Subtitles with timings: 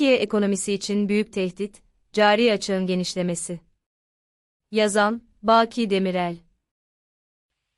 [0.00, 3.60] Türkiye ekonomisi için büyük tehdit, cari açığın genişlemesi.
[4.70, 6.36] Yazan, Baki Demirel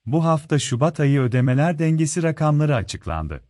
[0.06, 3.44] Bu hafta Şubat ayı ödemeler dengesi rakamları açıklandı.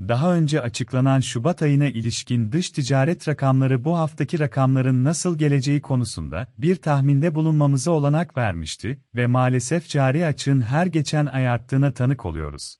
[0.00, 6.52] Daha önce açıklanan Şubat ayına ilişkin dış ticaret rakamları bu haftaki rakamların nasıl geleceği konusunda
[6.58, 12.76] bir tahminde bulunmamıza olanak vermişti ve maalesef cari açığın her geçen ay arttığına tanık oluyoruz.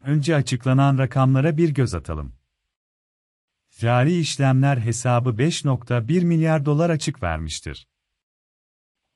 [0.00, 2.43] Önce açıklanan rakamlara bir göz atalım.
[3.78, 7.88] Cari işlemler hesabı 5.1 milyar dolar açık vermiştir.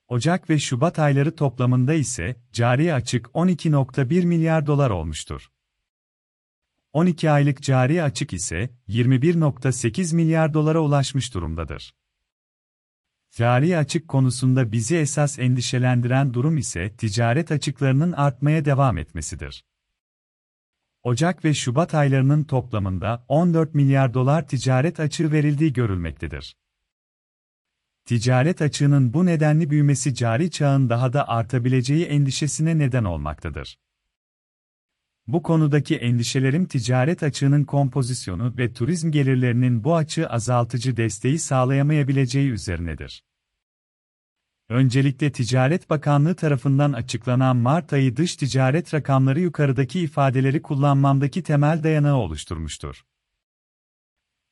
[0.09, 5.51] Ocak ve Şubat ayları toplamında ise cari açık 12.1 milyar dolar olmuştur.
[6.93, 11.95] 12 aylık cari açık ise 21.8 milyar dolara ulaşmış durumdadır.
[13.31, 19.65] Cari açık konusunda bizi esas endişelendiren durum ise ticaret açıklarının artmaya devam etmesidir.
[21.09, 26.57] Ocak ve Şubat aylarının toplamında 14 milyar dolar ticaret açığı verildiği görülmektedir.
[28.05, 33.79] Ticaret açığının bu nedenli büyümesi cari çağın daha da artabileceği endişesine neden olmaktadır.
[35.27, 43.25] Bu konudaki endişelerim ticaret açığının kompozisyonu ve turizm gelirlerinin bu açığı azaltıcı desteği sağlayamayabileceği üzerinedir.
[44.69, 52.17] Öncelikle Ticaret Bakanlığı tarafından açıklanan Mart ayı dış ticaret rakamları yukarıdaki ifadeleri kullanmamdaki temel dayanağı
[52.17, 53.05] oluşturmuştur.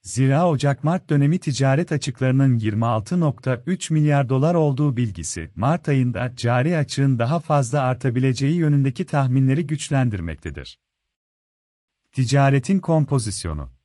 [0.02, 7.40] Zira Ocak-Mart dönemi ticaret açıklarının 26.3 milyar dolar olduğu bilgisi, Mart ayında cari açığın daha
[7.40, 10.78] fazla artabileceği yönündeki tahminleri güçlendirmektedir.
[12.12, 13.75] Ticaretin kompozisyonu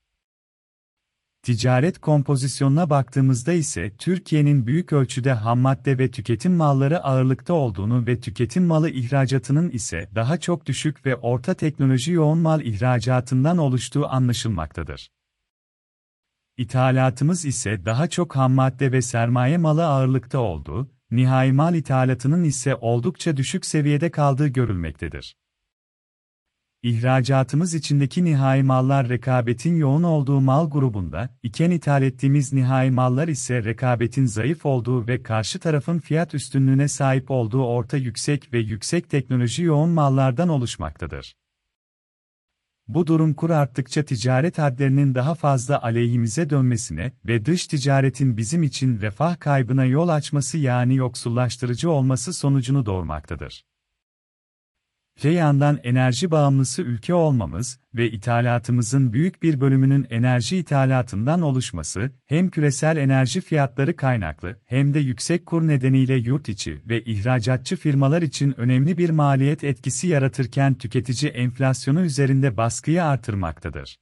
[1.44, 8.66] Ticaret kompozisyonuna baktığımızda ise Türkiye'nin büyük ölçüde hammadde ve tüketim malları ağırlıkta olduğunu ve tüketim
[8.66, 15.10] malı ihracatının ise daha çok düşük ve orta teknoloji yoğun mal ihracatından oluştuğu anlaşılmaktadır.
[16.58, 23.38] İthalatımız ise daha çok hammadde ve sermaye malı ağırlıkta olduğu, nihai mal ithalatının ise oldukça
[23.38, 25.36] düşük seviyede kaldığı görülmektedir.
[26.84, 33.64] İhracatımız içindeki nihai mallar rekabetin yoğun olduğu mal grubunda, iken ithal ettiğimiz nihai mallar ise
[33.64, 39.64] rekabetin zayıf olduğu ve karşı tarafın fiyat üstünlüğüne sahip olduğu orta yüksek ve yüksek teknoloji
[39.64, 41.36] yoğun mallardan oluşmaktadır.
[42.88, 49.02] Bu durum kur arttıkça ticaret hadlerinin daha fazla aleyhimize dönmesine ve dış ticaretin bizim için
[49.02, 53.71] refah kaybına yol açması yani yoksullaştırıcı olması sonucunu doğurmaktadır.
[55.22, 62.50] Öte yandan enerji bağımlısı ülke olmamız ve ithalatımızın büyük bir bölümünün enerji ithalatından oluşması, hem
[62.50, 68.60] küresel enerji fiyatları kaynaklı hem de yüksek kur nedeniyle yurt içi ve ihracatçı firmalar için
[68.60, 74.00] önemli bir maliyet etkisi yaratırken tüketici enflasyonu üzerinde baskıyı artırmaktadır.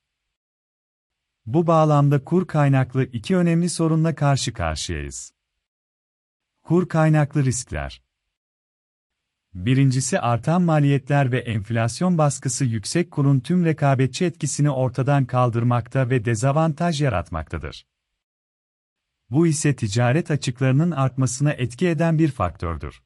[1.46, 5.34] Bu bağlamda kur kaynaklı iki önemli sorunla karşı karşıyayız.
[6.64, 8.09] Kur kaynaklı riskler
[9.54, 17.02] Birincisi artan maliyetler ve enflasyon baskısı yüksek kurun tüm rekabetçi etkisini ortadan kaldırmakta ve dezavantaj
[17.02, 17.86] yaratmaktadır.
[19.30, 23.02] Bu ise ticaret açıklarının artmasına etki eden bir faktördür.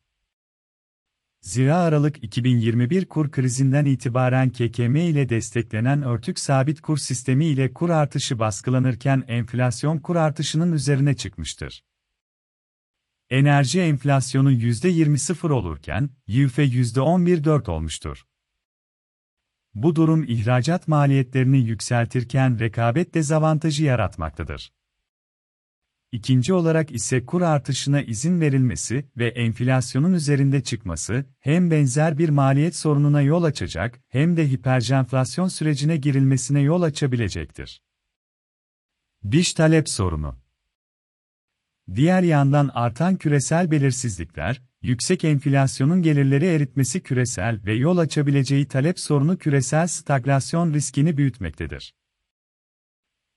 [1.42, 7.90] Zira Aralık 2021 kur krizinden itibaren KKM ile desteklenen örtük sabit kur sistemi ile kur
[7.90, 11.84] artışı baskılanırken enflasyon kur artışının üzerine çıkmıştır.
[13.34, 18.24] Enerji enflasyonu %20.0 olurken, YÜFE %11.4 olmuştur.
[19.74, 24.74] Bu durum ihracat maliyetlerini yükseltirken rekabet dezavantajı yaratmaktadır.
[26.12, 32.76] İkinci olarak ise kur artışına izin verilmesi ve enflasyonun üzerinde çıkması hem benzer bir maliyet
[32.76, 37.82] sorununa yol açacak hem de hiperjenflasyon sürecine girilmesine yol açabilecektir.
[39.32, 40.43] Diş talep sorunu
[41.96, 49.38] Diğer yandan artan küresel belirsizlikler, yüksek enflasyonun gelirleri eritmesi küresel ve yol açabileceği talep sorunu
[49.38, 51.94] küresel stagflasyon riskini büyütmektedir.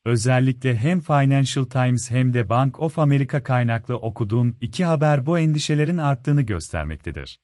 [0.04, 5.98] Özellikle hem Financial Times hem de Bank of America kaynaklı okuduğum iki haber bu endişelerin
[5.98, 7.38] arttığını göstermektedir.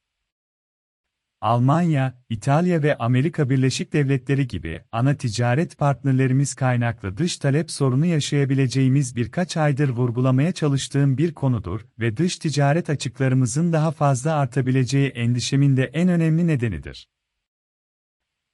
[1.43, 9.17] Almanya, İtalya ve Amerika Birleşik Devletleri gibi ana ticaret partnerlerimiz kaynaklı dış talep sorunu yaşayabileceğimiz
[9.17, 15.85] birkaç aydır vurgulamaya çalıştığım bir konudur ve dış ticaret açıklarımızın daha fazla artabileceği endişemin de
[15.85, 17.09] en önemli nedenidir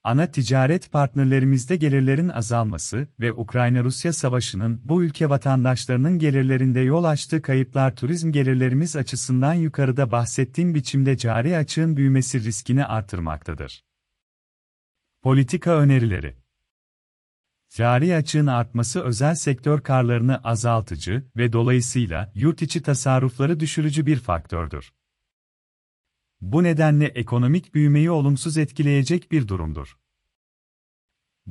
[0.05, 7.97] ana ticaret partnerlerimizde gelirlerin azalması ve Ukrayna-Rusya savaşının bu ülke vatandaşlarının gelirlerinde yol açtığı kayıplar
[7.97, 13.85] turizm gelirlerimiz açısından yukarıda bahsettiğim biçimde cari açığın büyümesi riskini artırmaktadır.
[15.23, 16.37] Politika önerileri
[17.75, 24.93] Cari açığın artması özel sektör karlarını azaltıcı ve dolayısıyla yurt içi tasarrufları düşürücü bir faktördür.
[26.41, 29.97] Bu nedenle ekonomik büyümeyi olumsuz etkileyecek bir durumdur.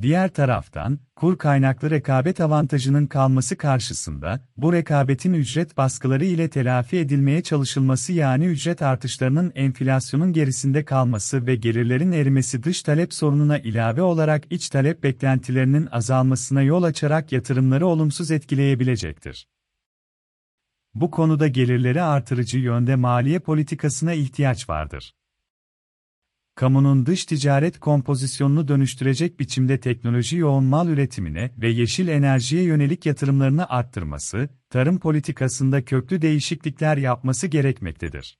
[0.01, 7.43] Diğer taraftan, kur kaynaklı rekabet avantajının kalması karşısında, bu rekabetin ücret baskıları ile telafi edilmeye
[7.43, 14.43] çalışılması yani ücret artışlarının enflasyonun gerisinde kalması ve gelirlerin erimesi dış talep sorununa ilave olarak
[14.49, 19.47] iç talep beklentilerinin azalmasına yol açarak yatırımları olumsuz etkileyebilecektir.
[21.01, 25.13] Bu konuda gelirleri artırıcı yönde maliye politikasına ihtiyaç vardır
[26.57, 33.69] kamunun dış ticaret kompozisyonunu dönüştürecek biçimde teknoloji yoğun mal üretimine ve yeşil enerjiye yönelik yatırımlarını
[33.69, 38.37] arttırması, tarım politikasında köklü değişiklikler yapması gerekmektedir.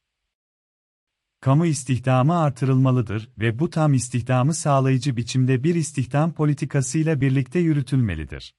[1.41, 8.53] Kamu istihdamı artırılmalıdır ve bu tam istihdamı sağlayıcı biçimde bir istihdam politikasıyla birlikte yürütülmelidir.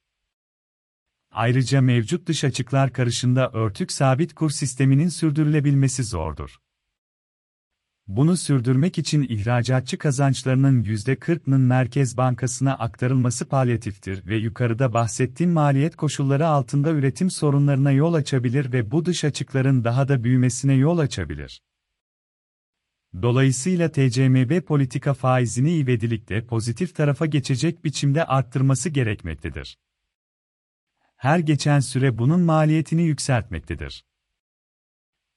[1.31, 6.59] Ayrıca mevcut dış açıklar karışında örtük sabit kur sisteminin sürdürülebilmesi zordur.
[8.07, 16.47] Bunu sürdürmek için ihracatçı kazançlarının %40'ının Merkez Bankası'na aktarılması palyatiftir ve yukarıda bahsettiğim maliyet koşulları
[16.47, 21.61] altında üretim sorunlarına yol açabilir ve bu dış açıkların daha da büyümesine yol açabilir.
[23.23, 29.77] Dolayısıyla TCMB politika faizini ivedilikte pozitif tarafa geçecek biçimde arttırması gerekmektedir.
[31.19, 34.05] Her geçen süre bunun maliyetini yükseltmektedir.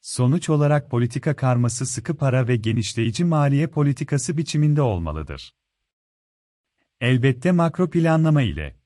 [0.01, 5.55] Sonuç olarak politika karması sıkı para ve genişleyici maliye politikası biçiminde olmalıdır.
[6.99, 8.80] Elbette makro planlama ile